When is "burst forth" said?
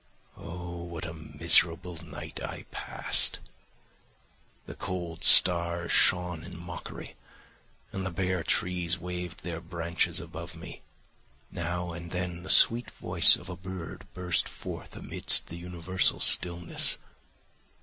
14.15-14.95